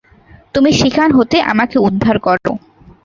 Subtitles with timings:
[0.53, 2.51] তুমি সেখান হতে আমাকে উদ্ধার করো।